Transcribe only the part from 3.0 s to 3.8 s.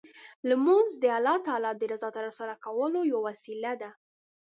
یوه وسیله